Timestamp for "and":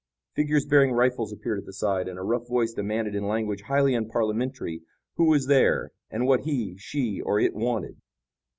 2.07-2.17, 6.09-6.25